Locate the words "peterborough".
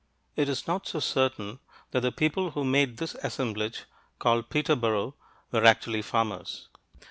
4.49-5.13